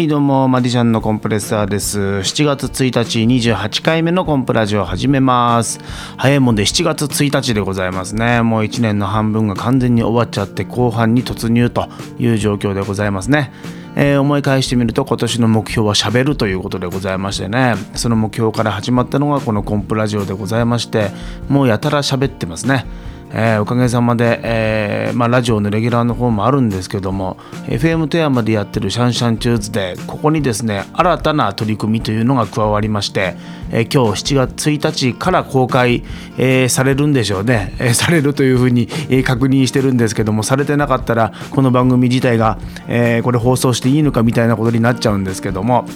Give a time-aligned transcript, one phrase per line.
[0.00, 2.00] はいどうもマディシャンのコンプレッサーです。
[2.00, 5.78] 7月1日28回目のコンプラジオ始めます。
[6.16, 8.40] 早いもんで7月1日でございますね。
[8.40, 13.52] もう1年の半分が完全に終わっちゃって後半に突入という状況でございますね。
[13.94, 17.74] えー、思い返してみると今年の目標はしゃべるということでございましてね。
[17.94, 21.10] その目標から始まったのがこのコンプラジオでございまして
[21.50, 22.86] もうやたら喋ってますね。
[23.32, 33.36] えー、おかげさまで、えーまあ、ラジオのレギュラーの方もあるんですけども FM 富山でやってるシャンシャンチューズデーここにですね新たな取り組みというのが加わりまして、
[33.70, 36.02] えー、今日7月1日から公開、
[36.38, 42.58] え、されるんでしょうね、え、されるというふうに、え、確認してるんですけどもされてなかったらこの番組自体が、
[42.88, 45.86] え、これ放送していいのかみたいなことになっちゃうんですけども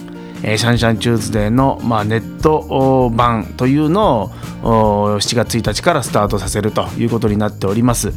[0.47, 4.25] えシャンシャンチューズデーの、まあ、ネット版というの
[4.61, 8.13] を7月1日からスタートさせるということになっております。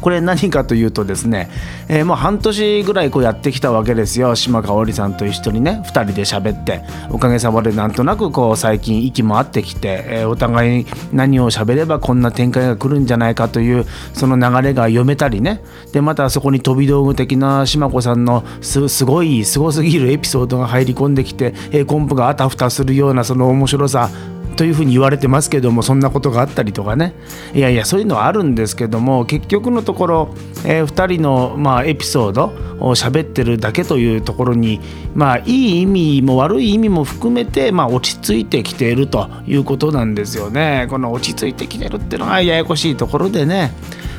[0.00, 1.50] これ何かというとですね、
[1.88, 4.34] えー、もう半年ぐらいこうやってきたわけですよ。
[4.34, 15.62] 島香織さんと一緒にね2人で喋っておかげさまでなんとなくこう最近息も合ってきて、えー、お互い何を喋ればこんな展開が来るんじゃないかというその流れが読めたりね。
[15.92, 24.10] でまたそこに飛び道具的な島子さんのすごいすごすぎるエピソードが入り込んできて、えー、コンプがあたふたするようなその面白さ
[24.58, 27.14] というふうに言われてますけどもそんなことがあったりとかね
[27.54, 30.34] いやいやそういうのはあるんですけども結局のところ、
[30.66, 32.46] えー、2人の、まあ、エピソード
[32.80, 34.80] を喋ってるだけというところに
[35.14, 35.42] まあい
[35.78, 40.88] い意味も悪い意味も含めて、まあ、落ち着いてきているということなんですよね。
[40.90, 43.72] この落ち着いてきてるっていうのがややこしいところでね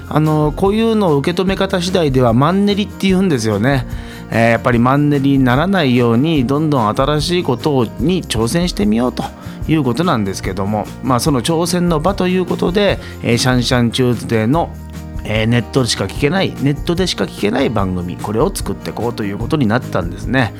[0.07, 3.85] あのこういうのを受け止め方次第ではマンネリっていうんですよね。
[4.31, 9.23] え、やっぱりマンネリにならないようにどんどん新しいことに挑戦してみようと
[9.69, 14.73] いうことなんですけども、まあ、その挑戦の場ということで、えー、シャンシャンチューズデーの
[15.25, 20.53] えー、ネットでしか聞けないネットでしか聞けない番組これを作っていこうということになったんですね。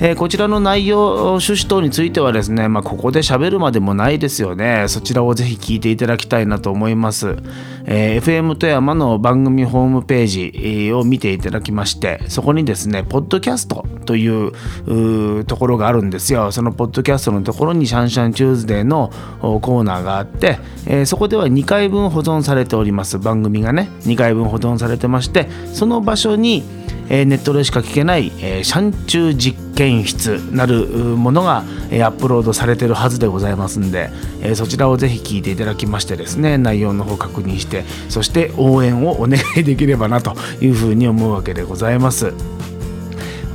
[0.00, 4.84] えー、こちらの内容趣旨等についてはですね、まあ、ここで喋るまでもないですよね。
[4.86, 7.36] そちらをぜひ聞いていただきたいなと思います、
[7.84, 16.52] えー、FM 富山の番組ホームページを見ていただきましてそこにですねポッドキャストというところがあるんですよ。
[16.52, 19.10] そのポッドキャストのところにシャンシャンチューズデーの
[19.40, 23.90] コーナーがあって、えー、そこでは2回分保存されております番組がね。
[24.02, 26.62] 2回分保存されてましてその場所に
[27.10, 34.10] えネットでしか聞けない、えシャンチュー実験室なるものが、えアップロードされてるはずでございますんで、
[34.42, 42.32] えそちらをぜひ聞いていただきましてですね内容の方確認してそして応援をお願いできればなというふうに思うわけでございます。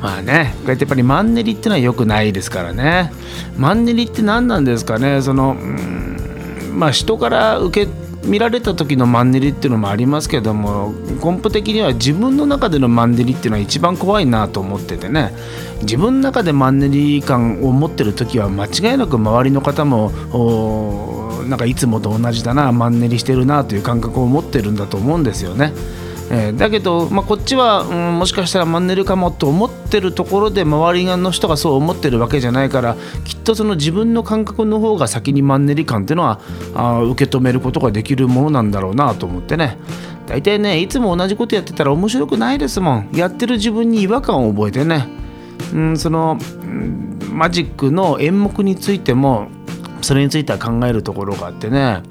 [0.02, 3.14] まあね、こうやってやっぱりマンネリってのは良くないですからね。
[3.58, 5.22] マンネリって何なんですかね？
[5.22, 6.18] そのうん
[6.74, 7.92] まあ人から受け
[8.26, 15.34] 見られた時のマンネリっていうのもありますけども根本的には自分の中でのマンネリっていうのは一番怖いなと思っててね
[15.82, 20.12] 自分の中でマンネリ感を持ってる時は間違いなく周りの方も
[21.48, 25.74] なんかいつもと同じだなマンネリしてるなという感覚を持ってるんだと思うんですよね。
[26.32, 36.40] えー、だけど、まあ、こっちは、うん、もしかしたらマンネリかもと思ってるところで周りの人がそう思ってるわけじゃないからきっとその自分の感覚の方が先にマンネリ感っていうのは
[36.76, 39.78] あ受け止めることができるものなんだろうなと思ってね。
[40.26, 43.10] 大体ねいつも同じことやってたら面白くないですもん。
[43.14, 45.08] やってる自分に違和感を覚えてね、
[45.74, 49.50] うん、その、うん、マジックの演目についても
[50.02, 52.02] それについては考えるところがあってね。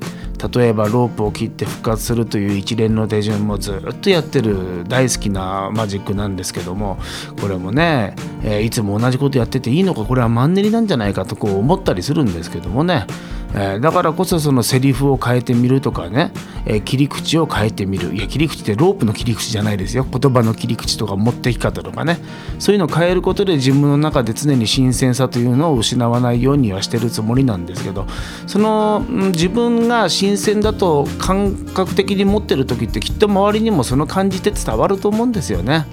[0.49, 6.99] 例えばロープを切って復活するという一連の手順もずっとやってる大好きなマジックなんですけども
[7.41, 13.07] これもね、え、いつも同じことやってていいのかこれはマンネリなんじゃないかとこう思ったりするんですけどもね。
[13.55, 16.33] えー、だからこそそのセリフを変えてみるとかね、
[16.65, 18.15] えー、切り口を変えてみる。
[18.15, 20.05] いや切り口ってロープの切り口じゃないですよ。
[20.05, 22.19] 言葉の切り口とか持ってき方とかね。
[22.59, 28.07] そういうのを変えることで自分の中で常に新鮮さというのを失わないようにはしてるつもりなんですけど
[28.47, 35.87] その自分が新鮮だと感覚的に持ってる時ってきっと周りにもその感じって伝わると思うんですよね。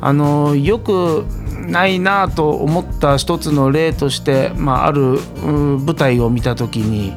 [0.00, 1.24] あのよく
[1.66, 7.14] ないなと思った一つの例として、まあ、ある舞台を見た時に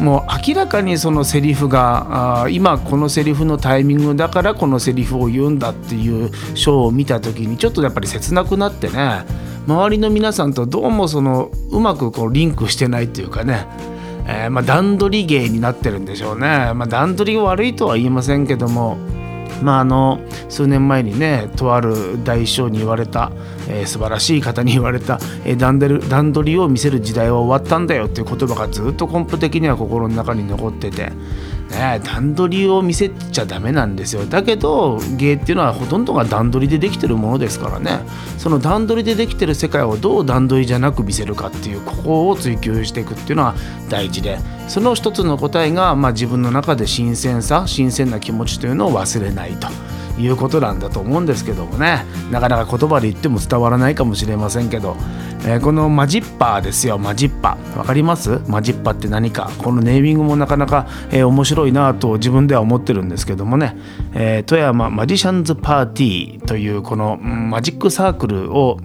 [0.00, 9.24] もう明らかにそのセリフが今このセリフのタイミングだからこのセリフを言うんだっていうショーを見た時にちょっとやっぱり切なくなってね
[9.66, 13.66] 周りの皆さんとどうもそのうまくこうリンクしてないっていうかね、
[14.26, 18.96] えー、まあ段取り芸になってるんでしょうね、まあ、段取りが悪いとは言いませんけども
[19.62, 23.30] まあ、あの数年前にねとある大将に言われた
[23.68, 31.12] えー、素晴らしい方に言われた、えー、段取りを見せる時代は終わったんだよっていう言葉がずっと根本的には心の中に残ってて。
[31.72, 38.00] ね、段取りを見せちゃダメなんですよだけど芸っていうのはほとんどが段取りでできてるものですからね
[38.38, 43.54] その段取りでできてる世界をどう段取りじゃなく見せるかっていうここを追求していくっていうのは
[43.88, 44.38] 大事で
[44.68, 49.68] その一つの答えが、まあ、自分の中で新鮮さ新鮮な気持ちというのを忘れないと。
[50.18, 52.04] いうことなんだと思うんですけどもね。
[52.30, 54.96] なかなか言葉で言っても伝わらないかもしれませんけど、
[55.44, 56.98] えー、このマジッパーですよ。
[56.98, 57.74] マジッパー。
[57.74, 58.40] 分かります？
[58.46, 59.50] マジッパーって何か。
[59.58, 63.76] このネーミングもなかなか、えー、面白いなと自分では思ってるんですけどもね、
[64.14, 68.78] えー、富山マジシャンズパーティーというこのマジックサークルを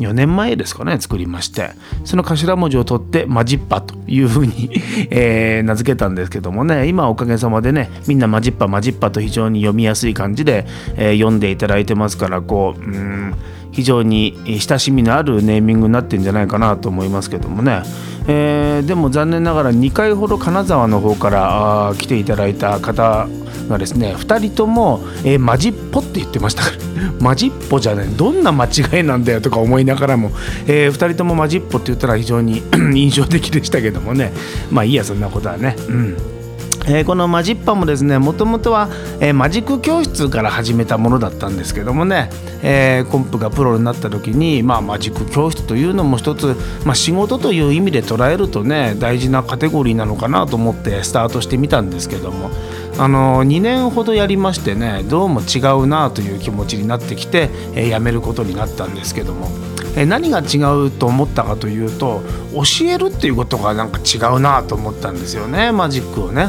[0.00, 1.70] 4年前ですかね作りまして
[2.04, 4.70] その頭文字を取ってマジッパというふうに
[5.10, 10.66] えー、名付けたんですけどもね今おかげさまでねみんなマジッパマジッパと非常に読みやすい感じで、
[10.96, 13.34] えー、読んでいただいてますからこううん
[13.72, 17.82] 非常に親しみのあるネーミングになってるんじゃないかなと思いますけどもね、
[18.26, 23.28] えー、でも残念ながら2回ほど金沢の方から来ていただいた方
[23.68, 26.90] がですね2人とも、えー、マジッポって言ってましたから。
[27.20, 30.32] マジッポじゃないどんな間違いなんだよとか思いながらも、
[30.66, 32.62] えー、2人ともマジッポって言ったら非常に
[32.94, 34.32] 印象的でしたけどもね。
[34.70, 35.76] まあいいやそんなことはね。
[35.88, 36.39] うん。
[36.86, 38.88] えー、このマジッパもですねもともとは、
[39.20, 42.30] えー、マジック教室から始めたものだったんですけどもね、
[42.62, 52.50] えー、コンプがプロになった時に、まあ、マジック教室というのも一つ、まあ、仕事という意味で捉えるとね大事なカテゴリーなのかなと思ってスタートしてみたんですけども
[52.98, 59.48] あの2年ほどやりましてねどうも違うなという気持ちになってきて、えー、辞めることになったんですけども。
[59.96, 62.22] え何が違うと思ったかというと
[62.54, 66.48] 教えるっていうことがなんか違うなと思ったんですよねマジックをね。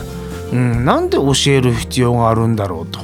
[0.52, 3.00] うん、なんで教える必要があるんだろうと。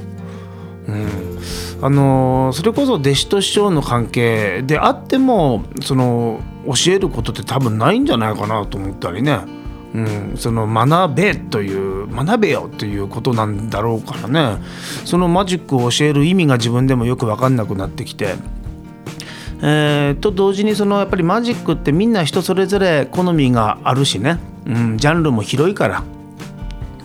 [0.88, 1.38] うん。
[1.81, 9.41] あのそれこそ弟子と師匠の関係であってもその教えることって多分ないんじゃないかなと思ったりね、
[9.94, 14.63] うん、その学べという学べよということなんだろうからね。
[15.05, 18.35] そのマジックを教える意味が自分でもよく分かんなくなってきて。
[19.59, 26.03] えー、と同時にそのやっぱりマジックってみんな人それぞれ好みがあるしね、うん、ジャンルも広いから。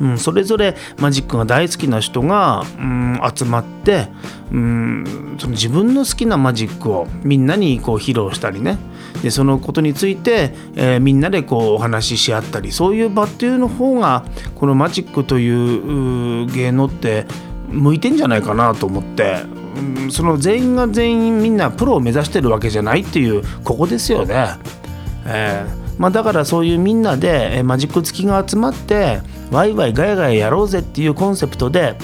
[0.00, 4.08] うん、それぞれマジックが大好きな人が、うん、集まって、
[4.50, 8.78] うん、その自分の好きなマジックをみんなにこう披露したりね
[9.22, 14.24] でそのことについて、えー、みんなでこうお話しし合ったりそういう場っていうの方が
[14.54, 17.26] このマジックという芸能って
[17.68, 19.42] 向いてんじゃないかなと思って、
[19.76, 24.56] うん、その全員が全員みんなプロを目指してるわけじゃないっていうここですよね。
[25.24, 29.20] えーまあ、だからそういうみんなでマジック好きが集まって
[29.52, 31.94] ワイワイガヤガヤやろうぜっていうコンセプトで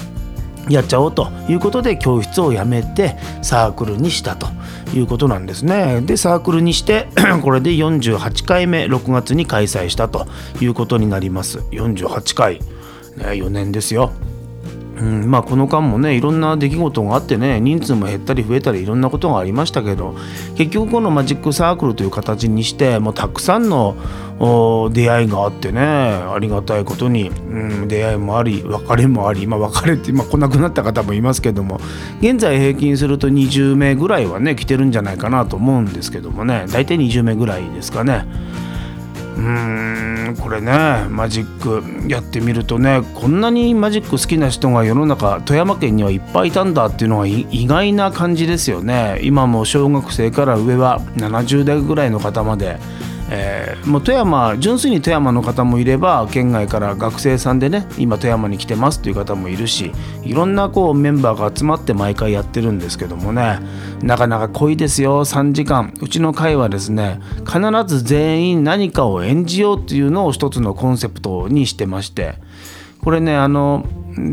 [0.69, 4.49] やっちゃおうということで教室を辞めてサークルにしたと
[4.95, 6.03] いうことなんですね。
[6.03, 7.09] でサークルにして
[7.43, 10.27] これで48回目6月に開催したと
[10.61, 11.61] いうことになります。
[11.71, 12.62] 48回、ね、
[13.17, 14.12] 4年ですよ。
[15.00, 20.17] うんまあ、この間もねいろんな出来事があってね人数も減ったり増えたりいろんなことがありましたけど
[20.56, 23.97] 結局このマジックサークルという形にしてもうたくさんの
[24.93, 31.81] 出会いがあってねありがたいことに、うん、出会いもあり別れもあり、まあ、別れて、まあ、来なくなった方もいますけども
[32.21, 38.27] 現在平均すると20名ぐらいはね来てるんじゃないかなと思うんですけどもね大体20名ぐらいですかね。
[39.38, 49.21] うーんこれねマジックやってみるとねこんなにマジック好きな人が世の中富山県にはいっぱいいたんだっていうのは意外な感じですよね。
[49.23, 52.78] 今も小学生から上は70代ぐらいの方まで
[53.30, 59.92] えー、もう富山純粋に富山の方もいれば県外から学生さんでね今富山に来てますっていう方もいるし
[60.23, 63.58] いろんなこうメンバーが集まって毎回やってるんですけどもね
[64.02, 65.92] なかなか濃いですよ3時間。
[66.00, 72.35] うちの会はですね必ず全員何かを演じようっていうのを一つのコンセプトにしてまして
[73.02, 73.87] これねあの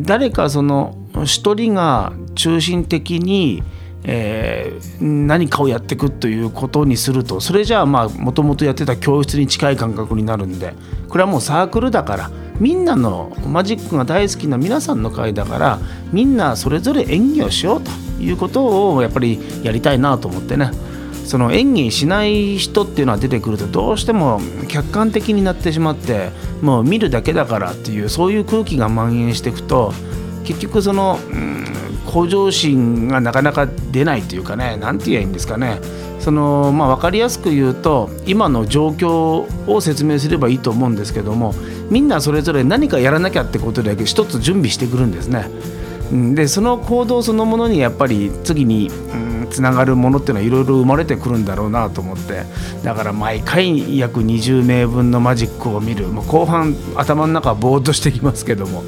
[0.04, 3.64] 誰かその一人が中心的に
[4.08, 10.74] えー、何かをやっていくということにするとそれじゃあまあもともとやってた教室に近い感覚になるんで
[11.10, 15.80] これはもうサークルだからみんなのマジックが大好きな皆さんの会だから
[16.14, 20.72] みんなそれぞれ演技をしようということをやっぱりやりたいなと思ってね。
[21.26, 26.30] その演技しない人っていうのは出てくるとどうしても客観的になってしまって
[26.62, 29.92] もう見るだけだからっていうそういう空気が蔓延していくと
[30.44, 31.66] 結局その、うん
[32.16, 35.80] 向上心がなかなか出ないというかね何て言えばいいんですかね
[36.22, 41.54] そのまあ分かりやすく言うと今の状況を説明すればいいと思うんですけども
[41.90, 45.50] みんなそれぞれ何かやらなきゃってことで一つ準備してくるんですね。
[46.12, 52.44] でその行動そのものにやっぱり次に、うん、つながるものっていうのはいろいろ生まれてくるんだろうなと思って。
[52.84, 56.08] だから毎回約20名分のマジックを見る。
[56.08, 58.84] もう後半頭の中はぼーっとしてきますけども、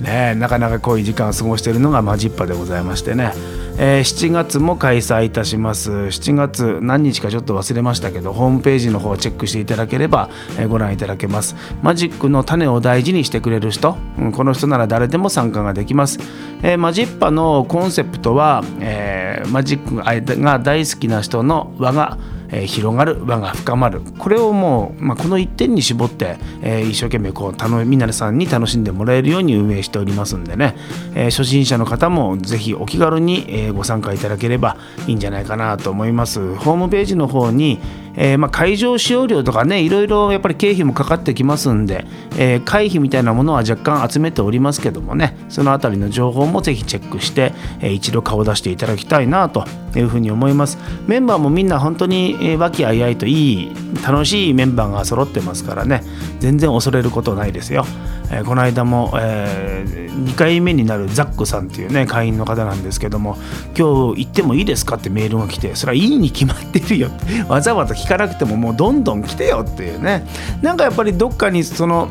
[0.00, 3.32] ね、なかなかこういう時間を過ごしているのがマジッパでございましてね。
[3.76, 5.90] えー、7月も開催いたします。
[5.90, 11.56] 7月何日かちょっと忘れましたけどホームページの方をチェックしていただければ、えー、ご覧いただけます。
[11.82, 16.18] マジックの種を大事にしてくれる人、うん、この人なら誰でも参加ができます、
[16.62, 22.18] えー、マジッパのコンセプトは、え、マジックが大好きな人の輪が
[22.54, 24.00] え広がる輪が深まる。
[24.18, 30.76] これをもう、まあ、この一点に絞って、え、一生懸命こうたの皆さんに楽しんでもらえるように運営しておりますんでね、
[31.14, 36.54] え、初心者の方もぜひお気軽に、えご参加いただければいいんじゃないかなと思います。
[36.56, 37.78] ホームページの方に
[38.16, 42.06] えー、ま、会場使用料とかねいろいろやっぱり経費もかかってきますんで、
[42.38, 49.64] えー、会費みたいなものは若干集めておりますけどもねその辺りの情報もぜひチェックして、えー、一度顔出していただきたいなと
[49.98, 50.78] いうふうに思います。
[51.06, 56.02] メンバーもみんな本当に和気あいあいといい楽しいメンバーが揃ってますからね。
[56.40, 57.86] 全然恐れることないですよ、
[58.30, 63.36] えこの間も、え2回目になるザックさんっていうね会員の方なんですけども
[63.76, 67.08] 今日行ってもいいですかってメールが来てそれはいいに決まってるよ。
[67.08, 70.26] ってわざわざ聞かなくてももうどんどん来てよっていうね。
[70.62, 72.08] なんかやっぱりどっかにその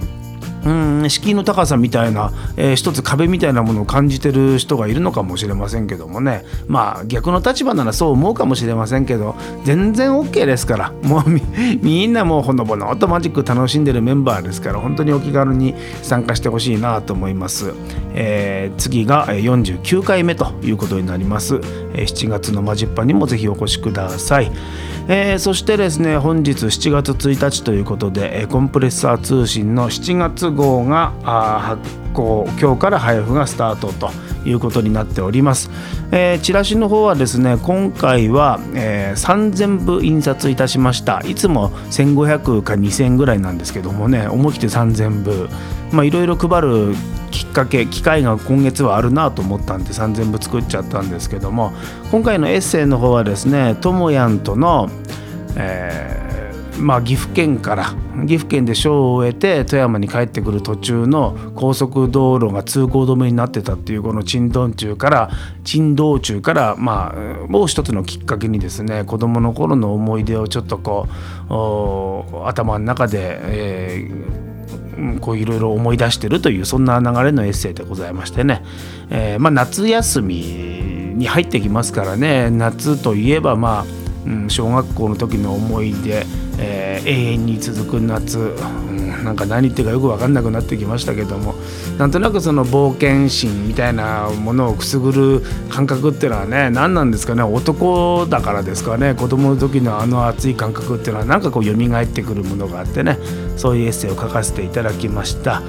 [0.66, 6.46] うん敷居の高さみたいな、えー、一つ壁みたいなものを感じてる人がいるのかもしれませんけどもね。
[6.68, 10.94] まあ逆の立場ならそう思うかもしれませんけど全然 OK ですから。
[11.04, 11.24] もう
[11.82, 17.74] みんなもうほのぼのとマジック楽しんでるメンバーですから本当にお気軽に参加してほしいなと思います、
[18.14, 21.56] えー、次が49回目ということになります。
[21.56, 24.52] 7月のマジッパにもぜひお越しください。
[25.08, 31.82] えー、そしてですね本日7月1日ということでコンプレッサー通信の7月号が発
[32.14, 34.12] 行今日から配布がスタートと
[34.48, 35.70] いうことになっております、
[36.12, 41.22] えー、チラシの方はですね今回は、えー、3000部印刷いたしました。
[41.22, 45.50] いつも1500か2000ぐらいなんですけどもね思い切って3000部。
[45.92, 46.96] まあいろいろ配る
[47.34, 51.74] きっかけ機会が今月はあるなと思ったんで3000部作っちゃったんですけども
[52.12, 54.90] 今回のエッセイの方はですねともやんとの、
[55.56, 56.23] えー、
[56.80, 57.94] まあ、岐阜県から
[58.28, 65.30] 岐阜県で賞を終えて富山に帰ってくる途中の高速道路が通行止めになってたっていうこの珍道中から
[65.64, 71.08] 珍道中からまあもう一つのきっかけにですね子どもの頃の思い出をちょっとこ
[71.50, 74.54] う頭の中で、えー
[75.22, 78.64] こういろいろ思い出してるというそんな流れのエッセイでございましてね、
[79.10, 80.36] えー、まあ、夏休み
[81.16, 82.50] に入ってきますからね。
[82.50, 86.26] 夏といえばまあ、うん、小学校の時の思い出、
[86.58, 91.56] えー、永遠に続く夏、うんなんか何言ってるかよく分かんなくなってきましたけども
[91.98, 103.18] なんとなくその冒険心みたいなものをくすぐる感覚っていうのはね何なんですかね男だからですかね子供の時のあの熱い感覚っていうのはなんかこう蘇ってくるものがあってね
[103.58, 105.62] そういうエッセイを書かせていただきました。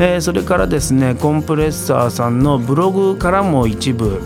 [0.00, 4.20] えー、それからですねコンプレッサーさんのブログからも一部、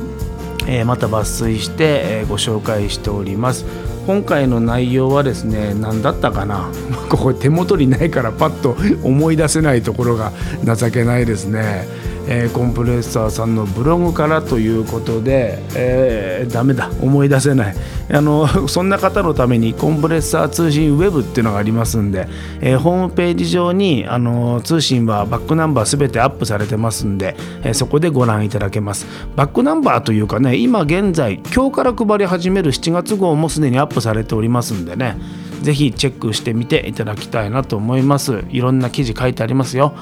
[0.66, 3.64] え、また抜粋して、え、ご紹介しております。
[4.06, 6.70] 今回の内容はですね何だったかな？
[7.08, 10.32] ここ手元にないからパッと思い出せないところが
[10.64, 11.86] 情けないですね。
[12.28, 16.90] えー、コンプレッサーさんのブログからということで、えー、ダメだ。
[17.00, 17.76] 思い出せない。
[18.10, 22.28] あの そんな方のためにコンプレッサー通信ウェブっていうのがありますんで、
[22.60, 29.06] えー、ホームページ上にあの通信はバックナンバーすべてアップされてますんで、えー、そこでご覧いただけます。
[29.36, 35.16] バックナンバーというかね今現在今日から配り始める7月号もすでにアップされておりますんでね
[35.62, 38.44] ぜひチェックしてみていただきたいなと思います。
[38.50, 39.94] いろんな記事書いてありますよ、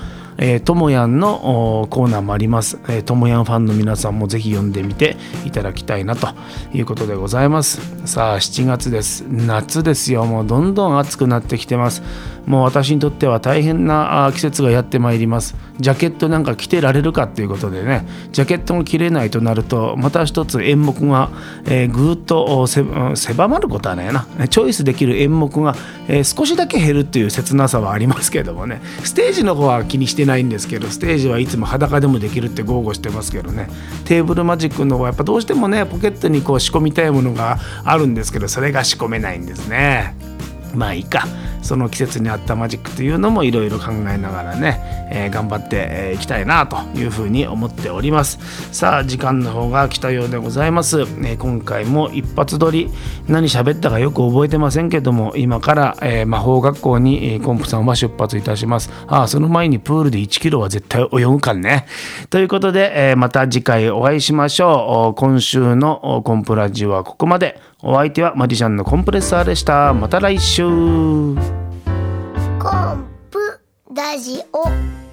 [0.64, 2.78] ともやんのコーナーもあります。
[3.02, 6.28] ともやんファンの皆さんもぜひ読んでみていただきたいなと
[6.72, 7.80] いうことでございます。
[8.06, 9.24] さあ、7月です。
[9.28, 10.24] 夏ですよ。
[10.24, 12.02] もうどんどん暑くなってきてます。
[12.46, 15.56] もう私にとっては大変な季節がやってまいります。
[15.78, 21.30] ジャケットなんか着てられるかっていうことでね、ジャケットも着れないとなると、また一つ演目が、
[21.64, 24.26] えー、ぐっと狭まることはないな。
[24.48, 25.74] チョイスできる演目が、
[26.08, 33.68] えー、少しだけ減るっていう切なさはありますけどもね、ステージの方は気にしてないんですけど、ステージはいつも裸でもできるって豪語してますけどね、
[34.04, 40.14] テーブルマジックの方はやっぱどうしてもね、ポケットにこう仕込みたいものがあるんですけど、それが仕込めないんですね。
[40.74, 41.26] まあいいか。
[41.62, 48.38] その季節に合ったマジックというのもいろいろ考えながらね、えー、頑張っていきたいなというふうに思っております。
[48.72, 52.90] さあ時間の方が来たようでございます、え、今回も一発撮り。
[53.28, 58.90] 何喋ったかよく覚えてませんけども今から、え、魔法学校にコンプさんは出発いたします。
[59.06, 61.86] ああその前にプールで1キロは絶対泳ぐかんね。
[62.30, 65.18] ということで、え、また次回お会いしましょう。
[65.18, 67.69] 今週のコンプラジオはここまで。
[67.82, 69.94] お相手はマジシャンのコンプレッサーでした。
[69.94, 70.62] また来週。
[70.64, 71.36] コン
[73.30, 73.60] プ
[73.94, 75.09] ラジオ。